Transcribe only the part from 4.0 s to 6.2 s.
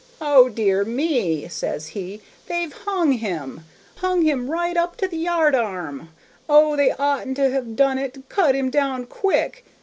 him right up to the yard arm!